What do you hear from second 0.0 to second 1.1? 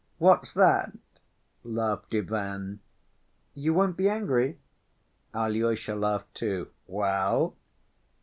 "What's that?"